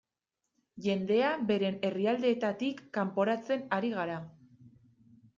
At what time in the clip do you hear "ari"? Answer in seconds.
3.77-3.93